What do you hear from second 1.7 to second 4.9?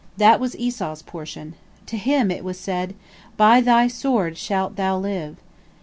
To him was it said, By thy sword shalt